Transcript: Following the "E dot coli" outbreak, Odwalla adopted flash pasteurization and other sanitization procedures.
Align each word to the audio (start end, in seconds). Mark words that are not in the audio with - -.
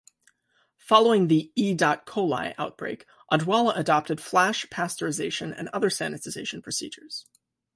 Following 0.79 1.27
the 1.27 1.51
"E 1.55 1.75
dot 1.75 2.07
coli" 2.07 2.55
outbreak, 2.57 3.05
Odwalla 3.31 3.77
adopted 3.77 4.19
flash 4.19 4.65
pasteurization 4.71 5.53
and 5.55 5.69
other 5.73 5.89
sanitization 5.89 6.63
procedures. 6.63 7.27